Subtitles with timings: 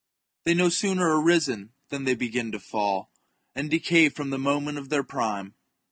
[0.45, 3.11] They no sooner arc risen than they begin to fall,
[3.53, 5.53] and decay from the moment of their prime.